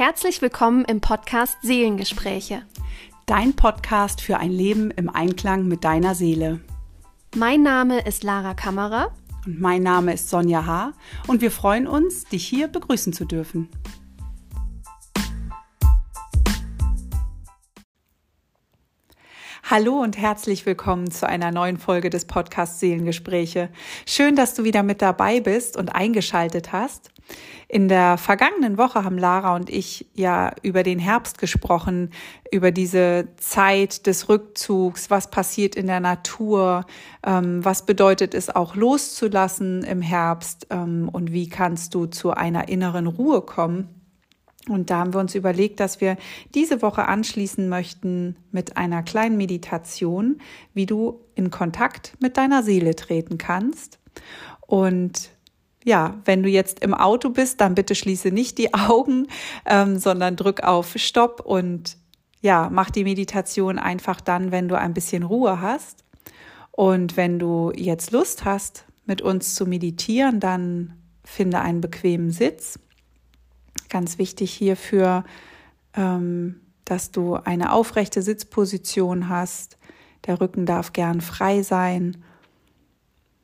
Herzlich 0.00 0.40
willkommen 0.40 0.86
im 0.86 1.02
Podcast 1.02 1.58
Seelengespräche. 1.60 2.62
Dein 3.26 3.54
Podcast 3.54 4.22
für 4.22 4.38
ein 4.38 4.50
Leben 4.50 4.90
im 4.90 5.10
Einklang 5.10 5.68
mit 5.68 5.84
deiner 5.84 6.14
Seele. 6.14 6.60
Mein 7.36 7.62
Name 7.62 8.00
ist 8.06 8.22
Lara 8.22 8.54
Kammerer. 8.54 9.12
Und 9.44 9.60
mein 9.60 9.82
Name 9.82 10.14
ist 10.14 10.30
Sonja 10.30 10.64
H. 10.64 10.94
Und 11.26 11.42
wir 11.42 11.50
freuen 11.50 11.86
uns, 11.86 12.24
dich 12.24 12.46
hier 12.46 12.68
begrüßen 12.68 13.12
zu 13.12 13.26
dürfen. 13.26 13.68
Hallo 19.62 20.00
und 20.00 20.16
herzlich 20.16 20.64
willkommen 20.64 21.10
zu 21.10 21.28
einer 21.28 21.52
neuen 21.52 21.76
Folge 21.76 22.08
des 22.08 22.24
Podcasts 22.24 22.80
Seelengespräche. 22.80 23.68
Schön, 24.06 24.34
dass 24.34 24.54
du 24.54 24.64
wieder 24.64 24.82
mit 24.82 25.02
dabei 25.02 25.40
bist 25.40 25.76
und 25.76 25.94
eingeschaltet 25.94 26.72
hast. 26.72 27.10
In 27.68 27.88
der 27.88 28.18
vergangenen 28.18 28.78
Woche 28.78 29.04
haben 29.04 29.16
Lara 29.16 29.54
und 29.54 29.70
ich 29.70 30.06
ja 30.14 30.52
über 30.62 30.82
den 30.82 30.98
Herbst 30.98 31.38
gesprochen, 31.38 32.10
über 32.50 32.72
diese 32.72 33.28
Zeit 33.36 34.06
des 34.06 34.28
Rückzugs, 34.28 35.08
was 35.08 35.30
passiert 35.30 35.76
in 35.76 35.86
der 35.86 36.00
Natur, 36.00 36.84
ähm, 37.24 37.64
was 37.64 37.86
bedeutet 37.86 38.34
es 38.34 38.50
auch 38.50 38.74
loszulassen 38.74 39.84
im 39.84 40.02
Herbst 40.02 40.66
ähm, 40.70 41.08
und 41.12 41.32
wie 41.32 41.48
kannst 41.48 41.94
du 41.94 42.06
zu 42.06 42.32
einer 42.32 42.68
inneren 42.68 43.06
Ruhe 43.06 43.42
kommen. 43.42 44.00
Und 44.68 44.90
da 44.90 44.98
haben 44.98 45.14
wir 45.14 45.20
uns 45.20 45.34
überlegt, 45.34 45.80
dass 45.80 46.00
wir 46.00 46.16
diese 46.54 46.82
Woche 46.82 47.06
anschließen 47.06 47.68
möchten 47.68 48.36
mit 48.50 48.76
einer 48.76 49.02
kleinen 49.02 49.36
Meditation, 49.36 50.38
wie 50.74 50.86
du 50.86 51.20
in 51.34 51.50
Kontakt 51.50 52.16
mit 52.20 52.36
deiner 52.36 52.62
Seele 52.62 52.94
treten 52.94 53.38
kannst. 53.38 53.98
Und 54.66 55.30
ja, 55.84 56.20
wenn 56.24 56.42
du 56.42 56.48
jetzt 56.48 56.80
im 56.80 56.94
Auto 56.94 57.30
bist, 57.30 57.60
dann 57.60 57.74
bitte 57.74 57.94
schließe 57.94 58.30
nicht 58.30 58.58
die 58.58 58.74
Augen, 58.74 59.26
ähm, 59.66 59.98
sondern 59.98 60.36
drück 60.36 60.62
auf 60.62 60.94
Stopp 60.96 61.40
und 61.44 61.96
ja, 62.42 62.70
mach 62.72 62.90
die 62.90 63.04
Meditation 63.04 63.78
einfach 63.78 64.20
dann, 64.20 64.50
wenn 64.50 64.68
du 64.68 64.78
ein 64.78 64.94
bisschen 64.94 65.22
Ruhe 65.22 65.60
hast. 65.60 66.04
Und 66.70 67.18
wenn 67.18 67.38
du 67.38 67.70
jetzt 67.76 68.12
Lust 68.12 68.46
hast, 68.46 68.86
mit 69.04 69.20
uns 69.20 69.54
zu 69.54 69.66
meditieren, 69.66 70.40
dann 70.40 70.94
finde 71.22 71.60
einen 71.60 71.82
bequemen 71.82 72.30
Sitz 72.30 72.78
Ganz 73.90 74.18
wichtig 74.18 74.52
hierfür, 74.52 75.24
ähm, 75.94 76.60
dass 76.84 77.10
du 77.10 77.34
eine 77.34 77.72
aufrechte 77.72 78.22
Sitzposition 78.22 79.28
hast. 79.28 79.76
Der 80.26 80.40
Rücken 80.40 80.64
darf 80.64 80.92
gern 80.92 81.20
frei 81.20 81.62
sein. 81.62 82.24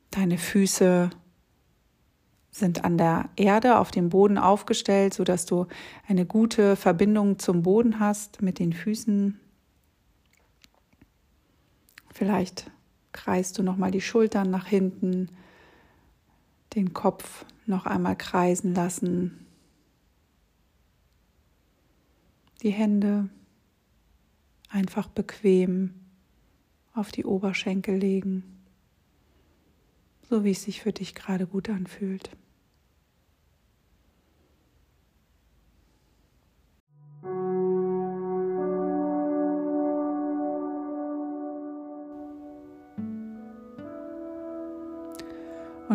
Deine 0.09 0.37
Füße 0.37 1.09
sind 2.57 2.83
an 2.83 2.97
der 2.97 3.29
Erde 3.35 3.77
auf 3.77 3.91
dem 3.91 4.09
Boden 4.09 4.37
aufgestellt, 4.37 5.13
so 5.13 5.23
dass 5.23 5.45
du 5.45 5.67
eine 6.07 6.25
gute 6.25 6.75
Verbindung 6.75 7.39
zum 7.39 7.63
Boden 7.63 7.99
hast 7.99 8.41
mit 8.41 8.59
den 8.59 8.73
Füßen. 8.73 9.39
Vielleicht 12.11 12.71
kreist 13.11 13.57
du 13.57 13.63
noch 13.63 13.77
mal 13.77 13.91
die 13.91 14.01
Schultern 14.01 14.49
nach 14.49 14.65
hinten, 14.65 15.29
den 16.75 16.93
Kopf 16.93 17.45
noch 17.65 17.85
einmal 17.85 18.15
kreisen 18.15 18.73
lassen, 18.73 19.45
die 22.63 22.71
Hände 22.71 23.29
einfach 24.69 25.07
bequem 25.07 25.93
auf 26.93 27.11
die 27.11 27.25
Oberschenkel 27.25 27.97
legen, 27.97 28.43
so 30.29 30.43
wie 30.43 30.51
es 30.51 30.63
sich 30.63 30.81
für 30.81 30.91
dich 30.91 31.13
gerade 31.13 31.45
gut 31.45 31.69
anfühlt. 31.69 32.31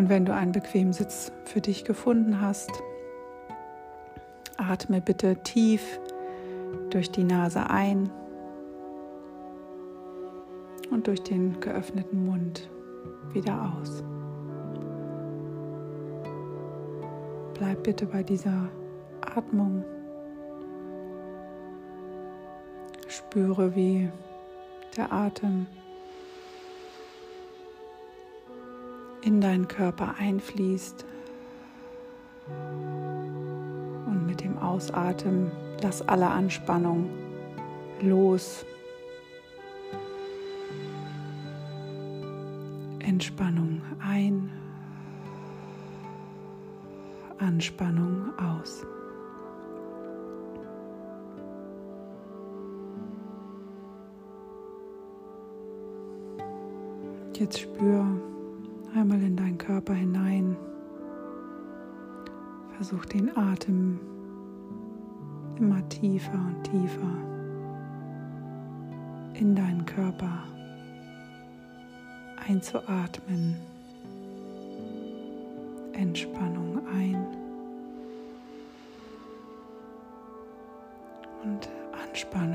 Und 0.03 0.09
wenn 0.09 0.25
du 0.25 0.33
einen 0.33 0.51
bequemen 0.51 0.91
Sitz 0.91 1.31
für 1.45 1.61
dich 1.61 1.85
gefunden 1.85 2.41
hast, 2.41 2.69
atme 4.57 4.99
bitte 4.99 5.37
tief 5.43 5.97
durch 6.89 7.09
die 7.09 7.23
Nase 7.23 7.69
ein 7.69 8.11
und 10.91 11.07
durch 11.07 11.23
den 11.23 11.57
geöffneten 11.61 12.25
Mund 12.25 12.69
wieder 13.31 13.73
aus. 13.79 14.03
Bleib 17.53 17.83
bitte 17.83 18.05
bei 18.05 18.23
dieser 18.23 18.67
Atmung. 19.21 19.85
Spüre, 23.07 23.73
wie 23.73 24.09
der 24.97 25.13
Atem 25.13 25.65
in 29.25 29.41
deinen 29.41 29.67
Körper 29.67 30.15
einfließt 30.19 31.05
und 34.05 34.25
mit 34.25 34.41
dem 34.41 34.57
Ausatmen 34.57 35.51
Lass 35.83 36.01
alle 36.07 36.29
Anspannung 36.29 37.09
los. 37.99 38.65
Entspannung 42.99 43.81
ein, 43.99 44.49
Anspannung 47.37 48.31
aus. 48.39 48.85
Jetzt 57.33 57.59
spür 57.59 58.05
einmal 58.95 59.21
in 59.21 59.35
deinen 59.35 59.57
Körper 59.57 59.93
hinein. 59.93 60.55
Versuch 62.75 63.05
den 63.05 63.35
Atem 63.35 63.99
immer 65.59 65.87
tiefer 65.89 66.33
und 66.33 66.63
tiefer 66.63 67.33
in 69.35 69.55
deinen 69.55 69.85
Körper 69.85 70.43
einzuatmen. 72.47 73.55
Entspannung 75.93 76.79
ein 76.87 77.27
und 81.43 81.69
Anspannung 82.07 82.52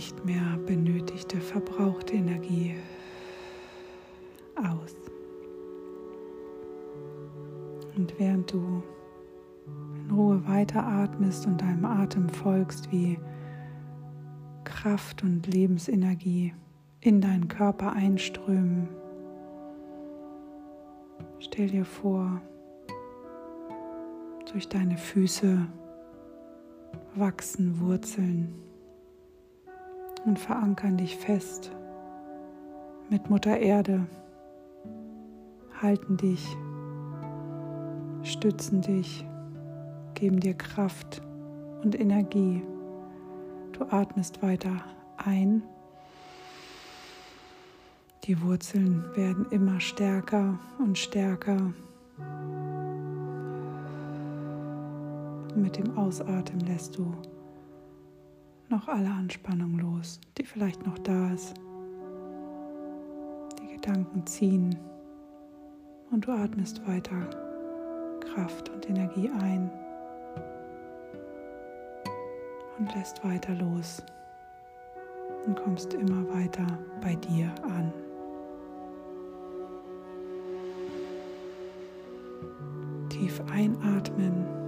nicht 0.00 0.24
mehr 0.24 0.56
benötigte, 0.64 1.38
verbrauchte 1.42 2.14
Energie 2.14 2.74
aus. 4.56 4.96
Und 7.94 8.18
während 8.18 8.50
du 8.50 8.82
in 9.66 10.10
Ruhe 10.10 10.42
weiteratmest 10.48 11.46
und 11.46 11.60
deinem 11.60 11.84
Atem 11.84 12.30
folgst, 12.30 12.90
wie 12.90 13.18
Kraft 14.64 15.22
und 15.22 15.46
Lebensenergie 15.46 16.54
in 17.02 17.20
deinen 17.20 17.48
Körper 17.48 17.92
einströmen, 17.92 18.88
stell 21.40 21.68
dir 21.68 21.84
vor, 21.84 22.40
durch 24.50 24.66
deine 24.66 24.96
Füße 24.96 25.66
wachsen 27.16 27.78
Wurzeln 27.80 28.69
und 30.24 30.38
verankern 30.38 30.96
dich 30.96 31.16
fest 31.16 31.72
mit 33.10 33.28
Mutter 33.28 33.58
Erde, 33.58 34.06
halten 35.82 36.16
dich, 36.16 36.46
stützen 38.22 38.80
dich, 38.82 39.26
geben 40.14 40.38
dir 40.38 40.54
Kraft 40.54 41.20
und 41.82 41.98
Energie. 41.98 42.62
Du 43.72 43.84
atmest 43.90 44.42
weiter 44.42 44.84
ein. 45.16 45.62
Die 48.24 48.40
Wurzeln 48.42 49.04
werden 49.16 49.46
immer 49.50 49.80
stärker 49.80 50.58
und 50.78 50.96
stärker. 50.96 51.72
Mit 55.56 55.78
dem 55.78 55.98
Ausatmen 55.98 56.60
lässt 56.60 56.96
du 56.96 57.12
noch 58.70 58.86
alle 58.86 59.10
Anspannung 59.10 59.78
los, 59.78 60.20
die 60.38 60.44
vielleicht 60.44 60.86
noch 60.86 60.98
da 60.98 61.32
ist. 61.32 61.54
Die 63.60 63.74
Gedanken 63.74 64.24
ziehen 64.26 64.78
und 66.12 66.26
du 66.26 66.30
atmest 66.30 66.86
weiter 66.86 67.28
Kraft 68.20 68.68
und 68.68 68.88
Energie 68.88 69.28
ein 69.40 69.70
und 72.78 72.94
lässt 72.94 73.24
weiter 73.24 73.54
los 73.56 74.02
und 75.46 75.56
kommst 75.56 75.94
immer 75.94 76.28
weiter 76.32 76.66
bei 77.00 77.16
dir 77.16 77.52
an. 77.64 77.92
Tief 83.08 83.42
einatmen 83.50 84.59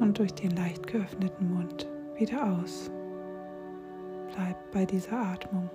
und 0.00 0.18
durch 0.18 0.32
den 0.32 0.50
leicht 0.50 0.86
geöffneten 0.86 1.54
Mund 1.54 1.88
wieder 2.18 2.58
aus. 2.58 2.90
Bleib 4.34 4.72
bei 4.72 4.84
dieser 4.84 5.18
Atmung. 5.18 5.70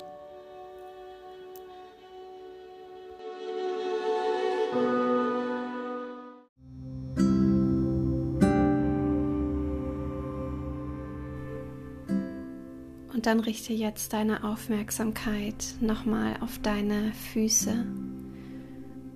Und 13.14 13.26
dann 13.26 13.42
richte 13.42 13.74
jetzt 13.74 14.14
deine 14.14 14.46
Aufmerksamkeit 14.46 15.76
nochmal 15.82 16.38
auf 16.40 16.60
deine 16.60 17.12
Füße 17.34 17.86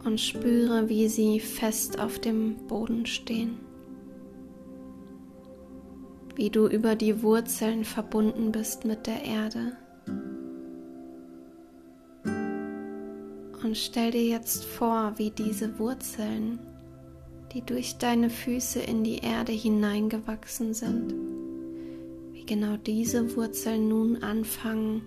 und 0.04 0.20
spüre, 0.20 0.90
wie 0.90 1.08
sie 1.08 1.40
fest 1.40 2.00
auf 2.00 2.20
dem 2.20 2.68
Boden 2.68 3.06
stehen. 3.06 3.73
Wie 6.36 6.50
du 6.50 6.68
über 6.68 6.96
die 6.96 7.22
Wurzeln 7.22 7.86
verbunden 7.86 8.52
bist 8.52 8.86
mit 8.86 9.06
der 9.06 9.24
Erde. 9.24 9.78
Und 13.64 13.78
stell 13.78 14.12
dir 14.12 14.26
jetzt 14.26 14.66
vor, 14.66 15.14
wie 15.18 15.30
diese 15.30 15.80
Wurzeln, 15.80 16.60
die 17.54 17.62
durch 17.62 17.98
deine 17.98 18.30
Füße 18.30 18.80
in 18.80 19.04
die 19.04 19.20
Erde 19.20 19.52
hineingewachsen 19.52 20.74
sind, 20.74 21.14
wie 22.32 22.46
genau 22.46 22.78
diese 22.78 23.36
Wurzeln 23.36 23.88
nun 23.88 24.24
anfangen, 24.24 25.04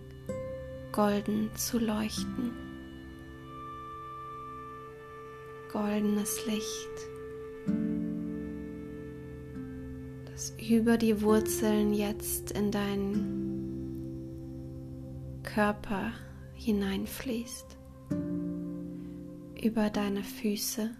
golden 0.92 1.50
zu 1.54 1.78
leuchten. 1.78 2.52
Goldenes 5.72 6.46
Licht, 6.46 7.15
über 10.58 10.96
die 10.98 11.22
Wurzeln 11.22 11.92
jetzt 11.92 12.50
in 12.52 12.70
deinen 12.70 13.46
Körper 15.42 16.12
hineinfließt, 16.54 17.76
über 19.62 19.90
deine 19.90 20.22
Füße, 20.22 20.90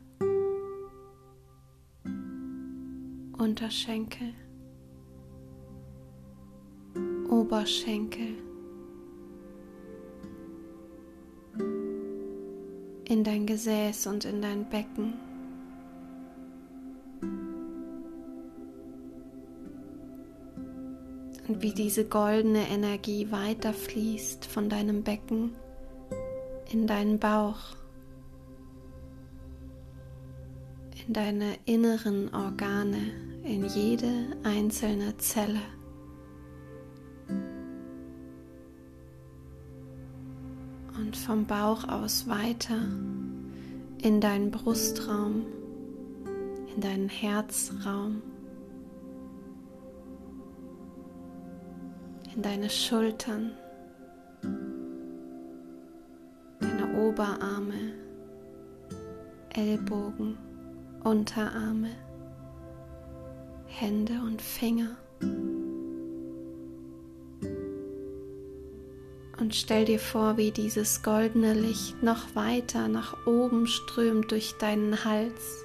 Unterschenkel. 3.39 4.35
Oberschenkel, 7.29 8.35
in 13.05 13.25
dein 13.25 13.47
Gesäß 13.47 14.07
und 14.07 14.25
in 14.25 14.41
dein 14.41 14.69
Becken. 14.71 15.15
Und 21.49 21.63
wie 21.63 21.73
diese 21.73 22.05
goldene 22.05 22.69
Energie 22.69 23.31
weiterfließt 23.31 24.47
von 24.47 24.69
deinem 24.69 25.03
Becken 25.03 25.53
in 26.73 26.87
deinen 26.87 27.19
Bauch, 27.19 27.77
in 31.07 31.13
deine 31.13 31.57
inneren 31.65 32.35
Organe, 32.35 33.13
in 33.45 33.65
jede 33.67 34.37
einzelne 34.43 35.17
Zelle. 35.19 35.61
und 40.99 41.17
vom 41.17 41.47
Bauch 41.47 41.87
aus 41.89 42.29
weiter 42.29 42.81
in 44.03 44.21
deinen 44.21 44.51
Brustraum, 44.51 45.47
in 46.75 46.81
deinen 46.81 47.09
Herzraum, 47.09 48.23
in 52.37 52.43
deine 52.43 52.69
Schultern, 52.69 53.53
deine 56.61 56.99
Oberarme, 56.99 57.95
Ellbogen, 59.55 60.37
Unterarme, 61.03 61.93
Hände 63.67 64.21
und 64.27 64.43
Finger. 64.43 64.99
Und 69.39 69.55
stell 69.55 69.87
dir 69.87 69.99
vor, 69.99 70.37
wie 70.37 70.51
dieses 70.51 71.03
goldene 71.03 71.55
Licht 71.55 72.03
noch 72.03 72.35
weiter 72.35 72.89
nach 72.89 73.27
oben 73.27 73.67
strömt 73.67 74.31
durch 74.31 74.53
deinen 74.59 75.05
Hals, 75.07 75.65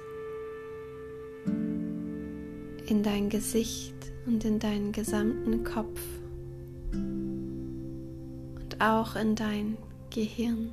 in 2.86 3.02
dein 3.02 3.28
Gesicht 3.28 3.94
und 4.26 4.44
in 4.44 4.58
deinen 4.58 4.92
gesamten 4.92 5.64
Kopf 5.64 6.00
auch 8.82 9.14
in 9.14 9.36
dein 9.36 9.76
Gehirn. 10.10 10.72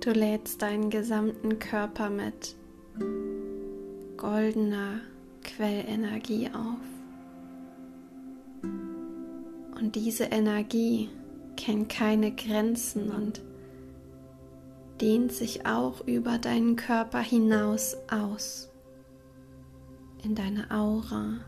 Du 0.00 0.10
lädst 0.10 0.60
deinen 0.60 0.90
gesamten 0.90 1.58
Körper 1.58 2.10
mit 2.10 2.56
goldener 4.16 5.00
Quellenergie 5.42 6.48
auf. 6.48 6.78
Und 9.78 9.94
diese 9.94 10.24
Energie 10.24 11.08
kennt 11.56 11.88
keine 11.88 12.32
Grenzen 12.32 13.10
und 13.10 13.40
dehnt 15.00 15.32
sich 15.32 15.66
auch 15.66 16.06
über 16.06 16.38
deinen 16.38 16.76
Körper 16.76 17.20
hinaus 17.20 17.96
aus, 18.10 18.70
in 20.22 20.34
deine 20.34 20.70
Aura, 20.70 21.40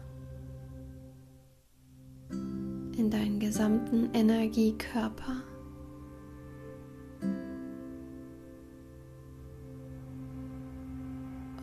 in 2.31 3.11
deinen 3.11 3.39
gesamten 3.39 4.11
Energiekörper. 4.13 5.43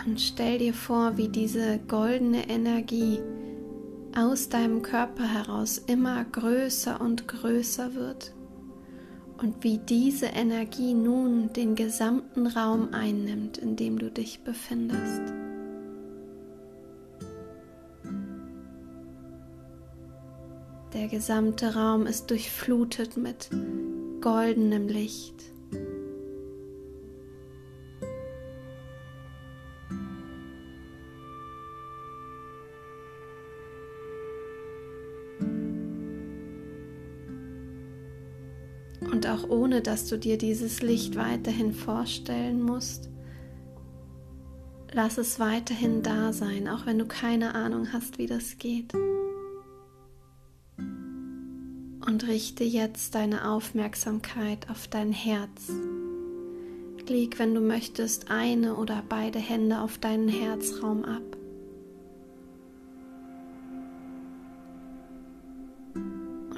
Und 0.06 0.20
stell 0.20 0.58
dir 0.58 0.74
vor, 0.74 1.18
wie 1.18 1.30
diese 1.30 1.80
goldene 1.88 2.50
Energie 2.50 3.20
aus 4.16 4.50
deinem 4.50 4.82
Körper 4.82 5.24
heraus 5.24 5.78
immer 5.78 6.24
größer 6.26 7.00
und 7.00 7.28
größer 7.28 7.96
wird 7.96 8.34
und 9.44 9.62
wie 9.62 9.78
diese 9.78 10.28
Energie 10.28 10.94
nun 10.94 11.52
den 11.52 11.76
gesamten 11.76 12.48
Raum 12.48 12.94
einnimmt, 12.94 13.58
in 13.58 13.76
dem 13.76 14.00
du 14.00 14.10
dich 14.10 14.40
befindest. 14.40 15.22
Der 20.94 21.10
gesamte 21.10 21.76
Raum 21.76 22.06
ist 22.06 22.32
durchflutet 22.32 23.18
mit 23.18 23.50
goldenem 24.22 24.88
Licht. 24.88 25.53
Auch 39.44 39.50
ohne 39.50 39.82
dass 39.82 40.08
du 40.08 40.18
dir 40.18 40.38
dieses 40.38 40.82
Licht 40.82 41.16
weiterhin 41.16 41.74
vorstellen 41.74 42.62
musst. 42.62 43.10
Lass 44.92 45.18
es 45.18 45.40
weiterhin 45.40 46.04
da 46.04 46.34
sein, 46.34 46.68
auch 46.68 46.86
wenn 46.86 47.00
du 47.00 47.06
keine 47.06 47.56
Ahnung 47.56 47.94
hast, 47.94 48.18
wie 48.20 48.28
das 48.28 48.58
geht. 48.58 48.94
Und 52.06 52.28
richte 52.28 52.64
jetzt 52.64 53.16
deine 53.16 53.50
Aufmerksamkeit 53.50 54.70
auf 54.70 54.88
dein 54.88 55.12
Herz. 55.12 55.72
Leg, 57.08 57.40
wenn 57.40 57.54
du 57.54 57.62
möchtest, 57.62 58.30
eine 58.30 58.76
oder 58.76 59.04
beide 59.08 59.40
Hände 59.40 59.82
auf 59.82 59.98
deinen 59.98 60.30
Herzraum 60.30 61.04
ab. 61.04 61.43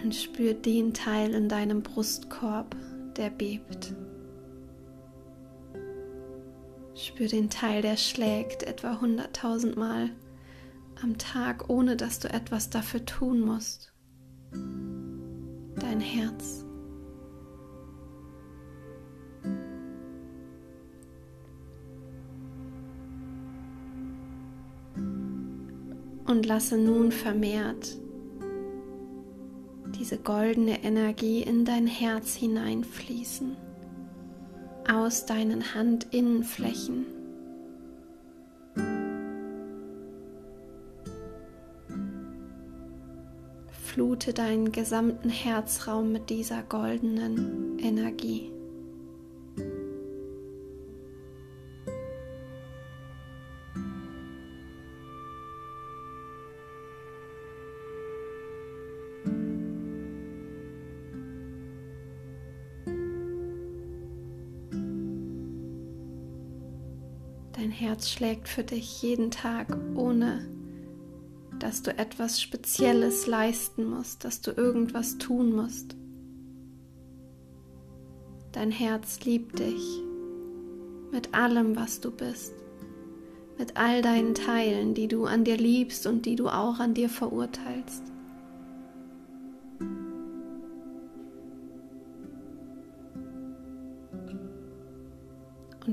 Und 0.05 0.13
spür 0.13 0.53
den 0.53 0.93
Teil 0.93 1.33
in 1.33 1.49
deinem 1.49 1.81
Brustkorb, 1.81 2.75
der 3.17 3.31
bebt. 3.31 3.95
Spür 6.93 7.27
den 7.27 7.49
Teil, 7.49 7.81
der 7.81 7.97
schlägt 7.97 8.61
etwa 8.61 9.01
hunderttausend 9.01 9.77
Mal 9.77 10.11
am 11.01 11.17
Tag, 11.17 11.71
ohne 11.71 11.95
dass 11.95 12.19
du 12.19 12.31
etwas 12.31 12.69
dafür 12.69 13.03
tun 13.03 13.39
musst. 13.39 13.93
dein 14.51 15.99
Herz. 15.99 16.63
Und 26.27 26.45
lasse 26.45 26.77
nun 26.77 27.11
vermehrt 27.11 28.04
diese 29.97 30.17
goldene 30.17 30.83
Energie 30.83 31.41
in 31.41 31.65
dein 31.65 31.87
Herz 31.87 32.35
hineinfließen, 32.35 33.55
aus 34.87 35.25
deinen 35.25 35.73
Handinnenflächen. 35.73 37.05
Flute 43.71 44.33
deinen 44.33 44.71
gesamten 44.71 45.29
Herzraum 45.29 46.11
mit 46.11 46.29
dieser 46.29 46.63
goldenen 46.63 47.79
Energie. 47.79 48.54
Herz 67.85 68.09
schlägt 68.09 68.47
für 68.47 68.63
dich 68.63 69.03
jeden 69.03 69.29
Tag, 69.29 69.77
ohne 69.93 70.43
dass 71.59 71.83
du 71.83 71.95
etwas 71.95 72.41
Spezielles 72.41 73.27
leisten 73.27 73.85
musst, 73.85 74.23
dass 74.25 74.41
du 74.41 74.49
irgendwas 74.49 75.19
tun 75.19 75.55
musst. 75.55 75.95
Dein 78.53 78.71
Herz 78.71 79.19
liebt 79.23 79.59
dich 79.59 80.01
mit 81.11 81.35
allem, 81.35 81.75
was 81.75 82.01
du 82.01 82.09
bist, 82.09 82.53
mit 83.59 83.77
all 83.77 84.01
deinen 84.01 84.33
Teilen, 84.33 84.95
die 84.95 85.07
du 85.07 85.25
an 85.25 85.43
dir 85.43 85.57
liebst 85.57 86.07
und 86.07 86.25
die 86.25 86.35
du 86.35 86.47
auch 86.47 86.79
an 86.79 86.95
dir 86.95 87.07
verurteilst. 87.07 88.01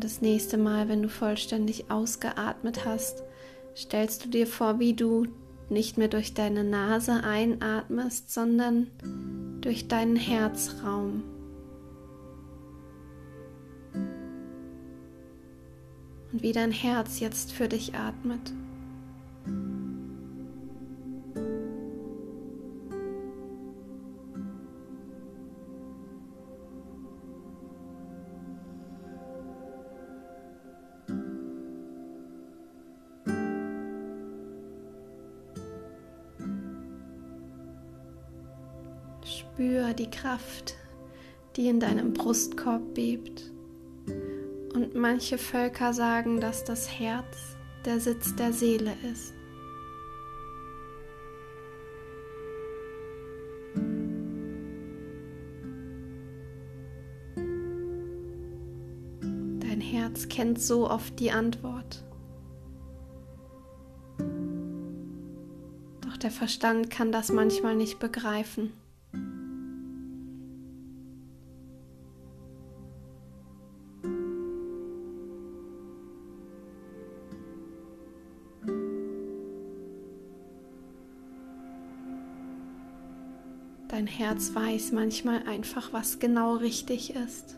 Das 0.03 0.21
nächste 0.21 0.59
Mal, 0.59 0.89
wenn 0.89 1.01
du 1.01 1.09
vollständig 1.09 1.89
ausgeatmet 1.89 2.85
hast, 2.85 3.23
stellst 3.77 4.25
du 4.25 4.31
dir 4.31 4.49
vor, 4.49 4.81
wie 4.81 4.95
du 4.95 5.29
nicht 5.71 5.97
mehr 5.97 6.09
durch 6.09 6.35
deine 6.35 6.65
Nase 6.65 7.23
einatmest, 7.23 8.33
sondern 8.33 8.91
durch 9.61 9.87
deinen 9.87 10.17
Herzraum. 10.17 11.23
Und 16.33 16.43
wie 16.43 16.53
dein 16.53 16.73
Herz 16.73 17.21
jetzt 17.21 17.53
für 17.53 17.69
dich 17.69 17.95
atmet. 17.95 18.53
Die 40.03 40.11
Kraft, 40.11 40.75
die 41.55 41.69
in 41.69 41.79
deinem 41.79 42.13
Brustkorb 42.13 42.95
bebt. 42.95 43.53
Und 44.75 44.97
manche 44.97 45.39
Völker 45.39 45.93
sagen, 45.93 46.41
dass 46.41 46.65
das 46.65 46.91
Herz 46.91 47.57
der 47.85 48.01
Sitz 48.01 48.35
der 48.35 48.53
Seele 48.53 48.93
ist. 49.13 49.33
Dein 59.61 59.81
Herz 59.81 60.29
kennt 60.29 60.61
so 60.61 60.91
oft 60.91 61.21
die 61.21 61.31
Antwort. 61.31 62.05
Doch 66.01 66.17
der 66.17 66.33
Verstand 66.33 66.91
kann 66.91 67.13
das 67.13 67.31
manchmal 67.31 67.77
nicht 67.77 68.01
begreifen. 68.01 68.73
Dein 84.03 84.09
Herz 84.09 84.53
weiß 84.53 84.91
manchmal 84.91 85.45
einfach, 85.45 85.93
was 85.93 86.19
genau 86.19 86.57
richtig 86.57 87.15
ist. 87.15 87.57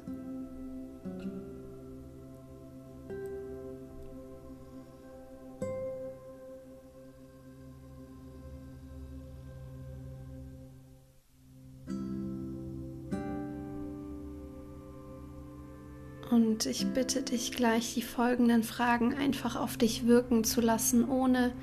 Und 16.31 16.67
ich 16.67 16.87
bitte 16.89 17.23
dich 17.23 17.53
gleich, 17.53 17.95
die 17.95 18.03
folgenden 18.03 18.63
Fragen 18.63 19.15
einfach 19.15 19.57
auf 19.57 19.79
dich 19.79 20.07
wirken 20.07 20.45
zu 20.45 20.61
lassen, 20.61 21.09
ohne 21.09 21.55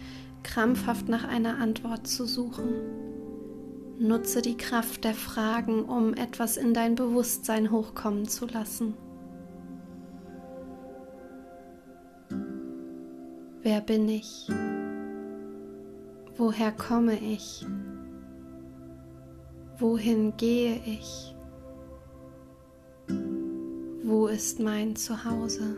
krampfhaft 0.41 1.07
nach 1.07 1.25
einer 1.25 1.59
Antwort 1.59 2.07
zu 2.07 2.25
suchen. 2.25 3.10
Nutze 4.01 4.41
die 4.41 4.57
Kraft 4.57 5.03
der 5.03 5.13
Fragen, 5.13 5.85
um 5.85 6.15
etwas 6.15 6.57
in 6.57 6.73
dein 6.73 6.95
Bewusstsein 6.95 7.69
hochkommen 7.69 8.27
zu 8.27 8.47
lassen. 8.47 8.95
Wer 13.61 13.79
bin 13.81 14.09
ich? 14.09 14.49
Woher 16.35 16.71
komme 16.71 17.19
ich? 17.19 17.63
Wohin 19.77 20.35
gehe 20.35 20.81
ich? 20.83 21.35
Wo 24.03 24.25
ist 24.25 24.59
mein 24.59 24.95
Zuhause? 24.95 25.77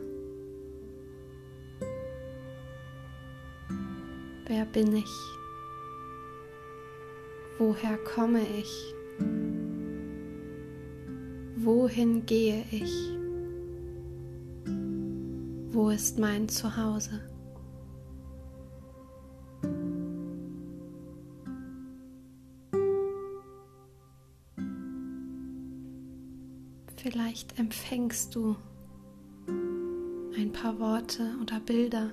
Wer 4.47 4.63
bin 4.63 4.95
ich? 4.95 5.42
Woher 7.59 7.97
komme 7.97 8.41
ich? 8.41 8.93
Wohin 11.57 12.25
gehe 12.25 12.65
ich? 12.71 12.91
Wo 15.71 15.89
ist 15.89 16.19
mein 16.19 16.49
Zuhause? 16.49 17.21
Vielleicht 26.97 27.59
empfängst 27.59 28.33
du 28.33 28.55
ein 30.37 30.51
paar 30.51 30.79
Worte 30.79 31.35
oder 31.41 31.59
Bilder. 31.59 32.11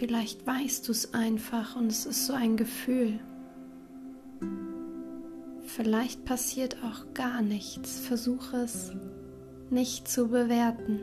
Vielleicht 0.00 0.46
weißt 0.46 0.88
du 0.88 0.92
es 0.92 1.12
einfach 1.12 1.76
und 1.76 1.88
es 1.88 2.06
ist 2.06 2.24
so 2.24 2.32
ein 2.32 2.56
Gefühl. 2.56 3.20
Vielleicht 5.60 6.24
passiert 6.24 6.78
auch 6.82 7.12
gar 7.12 7.42
nichts. 7.42 8.00
Versuche 8.00 8.56
es 8.56 8.92
nicht 9.68 10.08
zu 10.08 10.28
bewerten, 10.28 11.00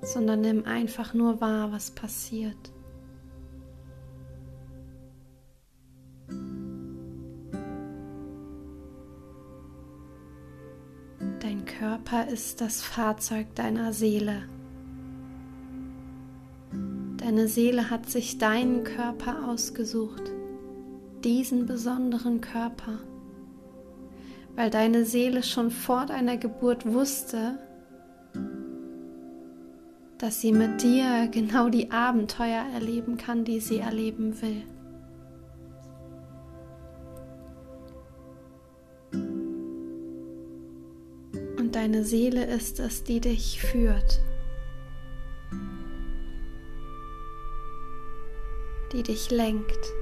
sondern 0.00 0.40
nimm 0.40 0.64
einfach 0.64 1.12
nur 1.12 1.42
wahr, 1.42 1.72
was 1.72 1.90
passiert. 1.90 2.72
Dein 11.40 11.66
Körper 11.66 12.28
ist 12.28 12.62
das 12.62 12.80
Fahrzeug 12.80 13.54
deiner 13.56 13.92
Seele. 13.92 14.48
Deine 17.32 17.48
Seele 17.48 17.88
hat 17.88 18.10
sich 18.10 18.36
deinen 18.36 18.84
Körper 18.84 19.48
ausgesucht, 19.48 20.22
diesen 21.24 21.64
besonderen 21.64 22.42
Körper, 22.42 22.98
weil 24.54 24.68
deine 24.68 25.06
Seele 25.06 25.42
schon 25.42 25.70
vor 25.70 26.04
deiner 26.04 26.36
Geburt 26.36 26.84
wusste, 26.84 27.58
dass 30.18 30.42
sie 30.42 30.52
mit 30.52 30.82
dir 30.82 31.26
genau 31.28 31.70
die 31.70 31.90
Abenteuer 31.90 32.66
erleben 32.74 33.16
kann, 33.16 33.46
die 33.46 33.60
sie 33.60 33.78
erleben 33.78 34.34
will. 34.42 34.62
Und 41.58 41.74
deine 41.76 42.04
Seele 42.04 42.44
ist 42.44 42.78
es, 42.78 43.04
die 43.04 43.20
dich 43.20 43.62
führt. 43.62 44.20
Die 48.92 49.02
dich 49.02 49.30
lenkt. 49.30 49.92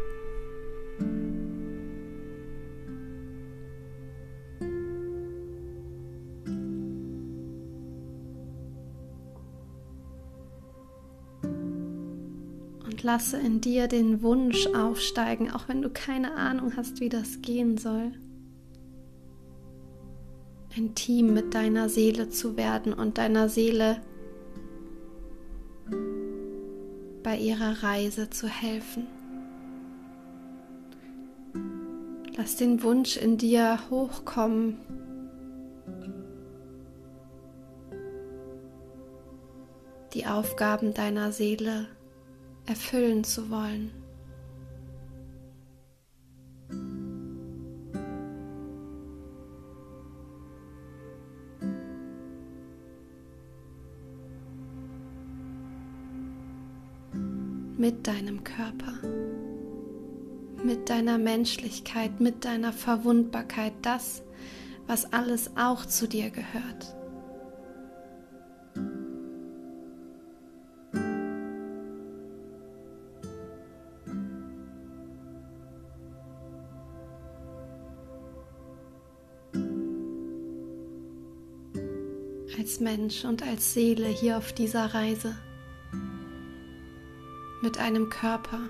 Und 12.85 13.03
lasse 13.03 13.39
in 13.39 13.61
dir 13.61 13.87
den 13.89 14.23
Wunsch 14.23 14.67
aufsteigen, 14.69 15.51
auch 15.51 15.69
wenn 15.69 15.83
du 15.83 15.91
keine 15.91 16.35
Ahnung 16.35 16.77
hast, 16.77 17.01
wie 17.01 17.09
das 17.09 17.41
gehen 17.41 17.79
soll 17.79 18.13
intim 20.77 21.35
mit 21.35 21.55
deiner 21.55 21.89
Seele 21.89 22.31
zu 22.31 22.57
werden 22.57 22.93
und 22.93 23.19
deiner 23.19 23.49
Seele 23.49 24.01
bei 27.31 27.37
ihrer 27.37 27.85
Reise 27.85 28.29
zu 28.29 28.49
helfen. 28.49 29.07
Lass 32.37 32.57
den 32.57 32.83
Wunsch 32.83 33.17
in 33.17 33.39
dir 33.39 33.79
hochkommen. 33.89 34.79
die 40.13 40.27
Aufgaben 40.27 40.93
deiner 40.93 41.31
Seele 41.31 41.87
erfüllen 42.67 43.23
zu 43.23 43.49
wollen. 43.49 43.93
Mit 57.81 58.07
deinem 58.07 58.45
Körper, 58.45 58.93
mit 60.63 60.91
deiner 60.91 61.17
Menschlichkeit, 61.17 62.21
mit 62.21 62.45
deiner 62.45 62.75
Verwundbarkeit, 62.75 63.73
das, 63.81 64.23
was 64.87 65.11
alles 65.15 65.53
auch 65.57 65.87
zu 65.87 66.07
dir 66.07 66.29
gehört. 66.31 66.95
als 82.59 82.79
Mensch 82.79 83.25
und 83.25 83.43
als 83.43 83.73
Seele 83.73 84.07
hier 84.07 84.37
auf 84.37 84.53
dieser 84.53 84.93
Reise 84.93 85.35
einem 87.81 88.09
Körper, 88.11 88.69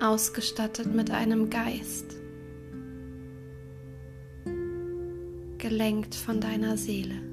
ausgestattet 0.00 0.92
mit 0.92 1.10
einem 1.10 1.48
Geist, 1.48 2.16
gelenkt 5.58 6.14
von 6.14 6.40
deiner 6.40 6.76
Seele. 6.76 7.31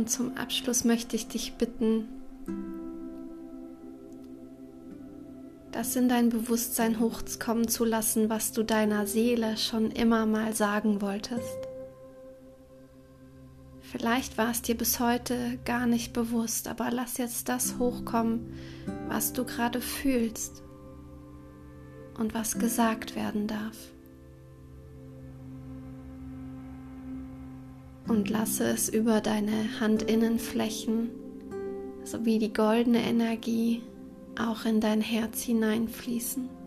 Und 0.00 0.08
zum 0.08 0.34
Abschluss 0.38 0.84
möchte 0.84 1.14
ich 1.14 1.28
dich 1.28 1.56
bitten, 1.58 2.08
das 5.72 5.94
in 5.94 6.08
dein 6.08 6.30
Bewusstsein 6.30 7.00
hochkommen 7.00 7.68
zu 7.68 7.84
lassen, 7.84 8.30
was 8.30 8.52
du 8.52 8.62
deiner 8.62 9.06
Seele 9.06 9.58
schon 9.58 9.90
immer 9.90 10.24
mal 10.24 10.54
sagen 10.54 11.02
wolltest. 11.02 11.58
Vielleicht 13.82 14.38
war 14.38 14.50
es 14.52 14.62
dir 14.62 14.74
bis 14.74 15.00
heute 15.00 15.58
gar 15.66 15.86
nicht 15.86 16.14
bewusst, 16.14 16.66
aber 16.66 16.90
lass 16.90 17.18
jetzt 17.18 17.50
das 17.50 17.76
hochkommen, 17.78 18.54
was 19.08 19.34
du 19.34 19.44
gerade 19.44 19.82
fühlst 19.82 20.62
und 22.18 22.32
was 22.32 22.58
gesagt 22.58 23.16
werden 23.16 23.46
darf. 23.48 23.76
Und 28.10 28.28
lasse 28.28 28.64
es 28.64 28.88
über 28.88 29.20
deine 29.20 29.80
Handinnenflächen 29.80 31.10
sowie 32.02 32.40
die 32.40 32.52
goldene 32.52 33.02
Energie 33.02 33.82
auch 34.36 34.64
in 34.64 34.80
dein 34.80 35.00
Herz 35.00 35.42
hineinfließen. 35.42 36.59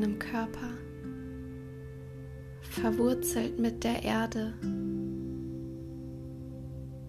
Deinem 0.00 0.18
Körper, 0.18 0.70
verwurzelt 2.62 3.58
mit 3.58 3.84
der 3.84 4.02
Erde 4.02 4.54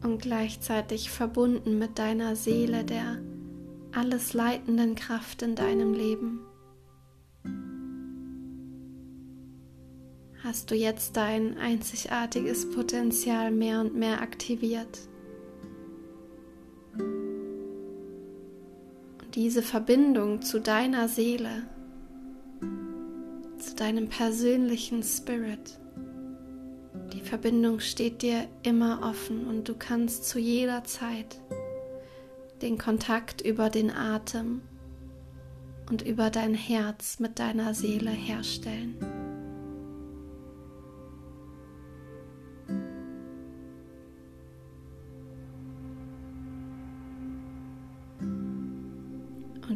und 0.04 0.21
gleichzeitig 0.21 1.10
verbunden 1.10 1.77
mit 1.80 1.99
deiner 1.99 2.36
Seele, 2.36 2.84
der 2.84 3.21
alles 3.93 4.34
leitenden 4.34 4.95
Kraft 4.95 5.41
in 5.41 5.56
deinem 5.56 5.93
Leben. 5.93 6.41
Hast 10.43 10.71
du 10.71 10.75
jetzt 10.75 11.15
dein 11.15 11.58
einzigartiges 11.58 12.71
Potenzial 12.71 13.51
mehr 13.51 13.80
und 13.80 13.95
mehr 13.95 14.21
aktiviert? 14.21 14.99
Diese 19.36 19.62
Verbindung 19.62 20.41
zu 20.41 20.60
deiner 20.60 21.08
Seele 21.08 21.69
zu 23.62 23.76
deinem 23.76 24.10
persönlichen 24.10 25.04
Spirit. 25.04 25.80
Die 27.13 27.21
Verbindung 27.21 27.80
steht 27.80 28.21
dir 28.21 28.47
immer 28.63 29.02
offen 29.04 29.47
und 29.47 29.67
du 29.69 29.76
kannst 29.76 30.28
zu 30.28 30.39
jeder 30.39 30.84
Zeit 30.84 31.39
den 32.62 32.78
Kontakt 32.78 33.41
über 33.41 33.69
den 33.69 33.91
Atem 33.91 34.62
und 35.89 36.02
über 36.02 36.30
dein 36.30 36.54
Herz 36.54 37.19
mit 37.19 37.39
deiner 37.39 37.74
Seele 37.74 38.12
herstellen. 38.12 38.95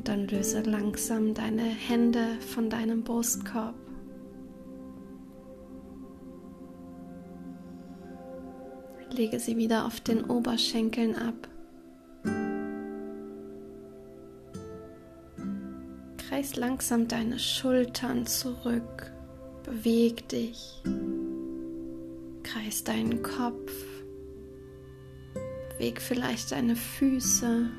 Dann 0.06 0.28
löse 0.28 0.62
langsam 0.62 1.34
deine 1.34 1.64
Hände 1.64 2.38
von 2.54 2.70
deinem 2.70 3.04
Brustkorb. 3.04 3.74
Lege 9.10 9.40
sie 9.40 9.58
wieder 9.58 9.86
auf 9.86 10.00
den 10.02 10.24
Oberschenkeln 10.26 11.16
ab. 11.16 11.48
Kreis 16.18 16.56
langsam 16.56 17.08
deine 17.08 17.40
Schultern 17.40 18.28
zurück. 18.28 19.12
Beweg 19.64 20.30
dich. 20.30 20.84
Kreis 22.44 22.84
deinen 22.84 23.24
Kopf. 23.24 23.74
Beweg 25.72 26.00
vielleicht 26.00 26.52
deine 26.52 26.76
Füße. 26.76 27.72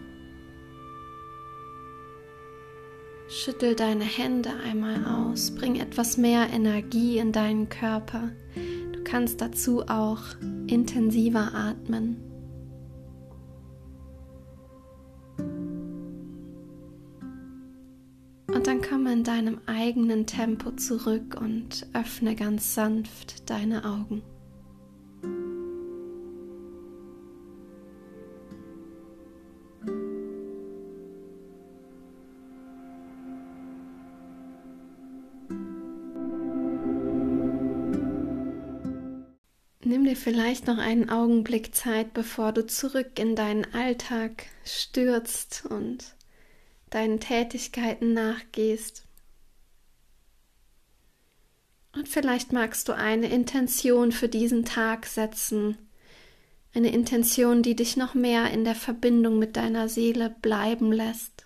Schüttel 3.37 3.77
deine 3.77 4.05
Hände 4.05 4.49
einmal 4.65 5.05
aus, 5.05 5.55
bring 5.55 5.77
etwas 5.77 6.17
mehr 6.17 6.49
Energie 6.51 7.19
in 7.19 7.33
deinen 7.33 7.69
Körper. 7.69 8.31
Du 8.93 9.05
kannst 9.05 9.43
dazu 9.43 9.83
auch 9.83 10.23
intensiver 10.67 11.55
atmen. 11.55 12.17
Und 18.47 18.67
dann 18.67 18.81
komme 18.81 19.13
in 19.13 19.23
deinem 19.23 19.61
eigenen 19.67 20.27
Tempo 20.27 20.71
zurück 20.71 21.37
und 21.39 21.87
öffne 21.93 22.37
ganz 22.37 22.75
sanft 22.75 23.51
deine 23.51 23.85
Augen. 23.85 24.23
Dir 40.17 40.23
vielleicht 40.23 40.67
noch 40.67 40.79
einen 40.79 41.11
Augenblick 41.11 41.75
Zeit, 41.75 42.15
bevor 42.15 42.53
du 42.53 42.67
zurück 42.67 43.19
in 43.19 43.37
deinen 43.37 43.73
Alltag 43.75 44.47
stürzt 44.65 45.65
und 45.69 46.15
deinen 46.91 47.21
Tätigkeiten 47.21 48.13
nachgehst. 48.15 49.05
Und 51.95 52.09
vielleicht 52.09 52.53
magst 52.53 52.89
du 52.89 52.93
eine 52.93 53.29
Intention 53.29 54.13
für 54.13 54.29
diesen 54.29 54.65
Tag 54.65 55.07
setzen, 55.07 55.79
eine 56.75 56.93
Intention, 56.93 57.63
die 57.63 57.75
dich 57.75 57.97
noch 57.97 58.15
mehr 58.15 58.51
in 58.51 58.65
der 58.65 58.75
Verbindung 58.75 59.39
mit 59.39 59.57
deiner 59.57 59.89
Seele 59.89 60.35
bleiben 60.43 60.93
lässt. 60.93 61.46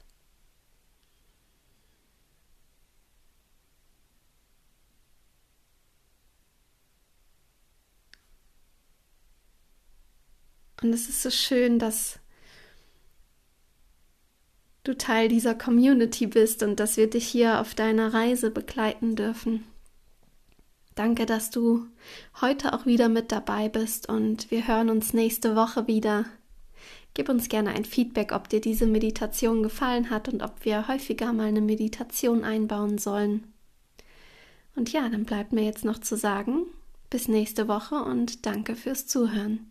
Und 10.83 10.93
es 10.93 11.09
ist 11.09 11.23
so 11.23 11.31
schön, 11.31 11.79
dass 11.79 12.19
du 14.85 14.97
Teil 14.97 15.29
dieser 15.29 15.55
Community 15.55 16.27
bist 16.27 16.62
und 16.62 16.81
dass 16.81 16.97
wir 16.97 17.09
dich 17.09 17.27
hier 17.27 17.61
auf 17.61 17.75
deiner 17.75 18.14
Reise 18.14 18.51
begleiten 18.51 19.14
dürfen. 19.14 19.64
Danke, 20.95 21.27
dass 21.27 21.51
du 21.51 21.87
heute 22.40 22.73
auch 22.73 22.87
wieder 22.87 23.09
mit 23.09 23.33
dabei 23.33 23.69
bist 23.69 24.09
und 24.09 24.51
wir 24.51 24.66
hören 24.66 24.90
uns 24.90 25.12
nächste 25.12 25.55
Woche 25.55 25.87
wieder. 25.87 26.25
Gib 27.14 27.29
uns 27.29 27.49
gerne 27.49 27.71
ein 27.71 27.85
Feedback, 27.85 28.33
ob 28.33 28.49
dir 28.49 28.61
diese 28.61 28.87
Meditation 28.87 29.62
gefallen 29.62 30.11
hat 30.11 30.29
und 30.29 30.43
ob 30.43 30.64
wir 30.64 30.88
häufiger 30.88 31.33
mal 31.33 31.49
eine 31.49 31.61
Meditation 31.61 32.45
einbauen 32.45 32.99
sollen. 32.99 33.53
Und 34.77 34.93
ja, 34.93 35.09
dann 35.09 35.25
bleibt 35.25 35.53
mir 35.53 35.64
jetzt 35.64 35.85
noch 35.85 35.99
zu 35.99 36.16
sagen, 36.16 36.66
bis 37.11 37.29
nächste 37.29 37.66
Woche 37.66 37.97
und 37.97 38.47
danke 38.47 38.77
fürs 38.77 39.07
Zuhören. 39.07 39.71